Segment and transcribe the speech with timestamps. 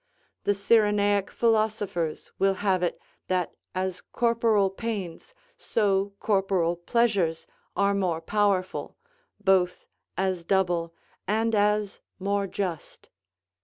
[0.45, 8.19] The Cyrenaic philosophers will have it that as corporal pains, so corporal pleasures are more
[8.19, 8.97] powerful,
[9.39, 9.85] both
[10.17, 10.95] as double
[11.27, 13.11] and as more just.